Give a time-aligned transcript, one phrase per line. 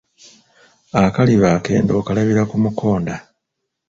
[1.03, 3.15] Akaliba akendo okulabira ku mukonda.